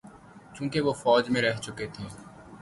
[0.55, 2.05] چونکہ وہ فوج میں رہ چکے تھے۔